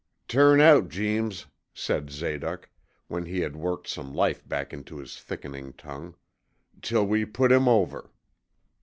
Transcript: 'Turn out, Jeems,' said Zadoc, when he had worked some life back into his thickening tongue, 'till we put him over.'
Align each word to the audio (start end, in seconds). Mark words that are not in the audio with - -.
'Turn 0.27 0.59
out, 0.59 0.89
Jeems,' 0.89 1.45
said 1.75 2.07
Zadoc, 2.09 2.71
when 3.07 3.27
he 3.27 3.41
had 3.41 3.55
worked 3.55 3.87
some 3.87 4.15
life 4.15 4.41
back 4.49 4.73
into 4.73 4.97
his 4.97 5.21
thickening 5.21 5.73
tongue, 5.73 6.15
'till 6.81 7.05
we 7.05 7.23
put 7.23 7.51
him 7.51 7.67
over.' 7.67 8.09